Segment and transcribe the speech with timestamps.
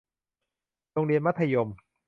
[0.91, 1.69] โรงเรียนมัธยม